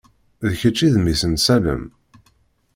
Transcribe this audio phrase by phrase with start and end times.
[0.47, 1.83] D kečč i d mmi-s n Salem?